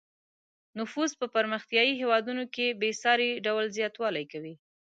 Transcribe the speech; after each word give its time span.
نفوس 0.79 1.11
په 1.19 1.25
پرمختیايي 1.35 1.93
هېوادونو 2.01 2.43
کې 2.55 2.67
په 2.71 2.77
بې 2.81 2.91
ساري 3.01 3.29
ډول 3.45 3.65
زیاتوالی 3.77 4.25
کوي. 4.31 4.53